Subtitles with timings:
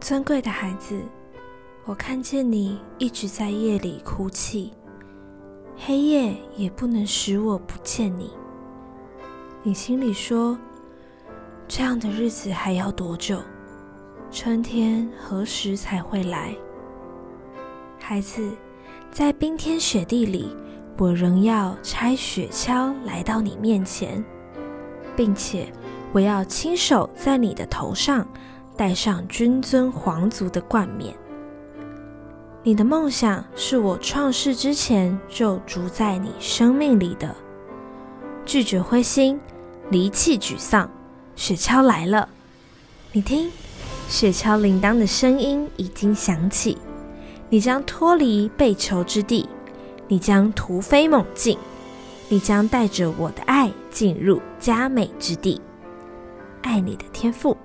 [0.00, 1.00] 尊贵的孩子，
[1.84, 4.72] 我看见你一直在夜里哭泣，
[5.76, 8.30] 黑夜也不能使我不见你。
[9.62, 10.56] 你心里说
[11.66, 13.40] ：“这样的日子还要多久？
[14.30, 16.54] 春天何时才会来？”
[17.98, 18.50] 孩子，
[19.10, 20.56] 在冰天雪地里，
[20.96, 24.24] 我仍要拆雪橇来到你面前，
[25.16, 25.70] 并且
[26.12, 28.26] 我要亲手在你的头上
[28.78, 31.12] 戴上君尊皇族的冠冕。
[32.62, 37.34] 你的梦想是我创世之前就筑在你生命里的。
[38.46, 39.40] 拒绝灰心，
[39.90, 40.88] 离弃沮丧，
[41.34, 42.28] 雪橇来了。
[43.10, 43.50] 你听，
[44.08, 46.78] 雪橇铃铛的声音已经响起。
[47.48, 49.48] 你将脱离被囚之地，
[50.06, 51.58] 你将突飞猛进，
[52.28, 55.60] 你将带着我的爱进入佳美之地。
[56.62, 57.56] 爱你的天赋。